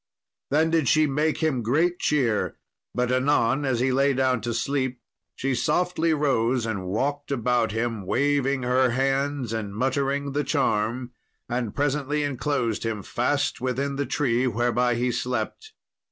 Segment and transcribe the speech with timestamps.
[0.49, 2.57] Then did she make him great cheer,
[2.95, 4.99] but anon, as he lay down to sleep,
[5.35, 11.11] she softly rose, and walked about him waving her hands and muttering the charm,
[11.47, 15.73] and presently enclosed him fast within the tree whereby he slept.